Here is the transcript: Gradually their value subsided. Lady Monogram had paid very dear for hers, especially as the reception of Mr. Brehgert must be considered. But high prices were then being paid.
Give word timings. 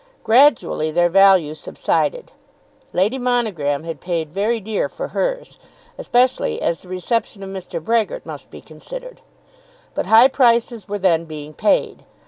Gradually 0.23 0.89
their 0.89 1.09
value 1.09 1.53
subsided. 1.53 2.31
Lady 2.91 3.19
Monogram 3.19 3.83
had 3.83 4.01
paid 4.01 4.33
very 4.33 4.59
dear 4.59 4.89
for 4.89 5.09
hers, 5.09 5.59
especially 5.95 6.59
as 6.59 6.81
the 6.81 6.87
reception 6.89 7.43
of 7.43 7.49
Mr. 7.51 7.79
Brehgert 7.79 8.25
must 8.25 8.49
be 8.49 8.61
considered. 8.61 9.21
But 9.93 10.07
high 10.07 10.27
prices 10.29 10.87
were 10.89 10.97
then 10.97 11.25
being 11.25 11.53
paid. 11.53 12.03